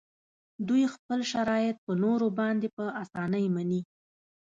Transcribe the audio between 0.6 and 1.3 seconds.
دوی خپل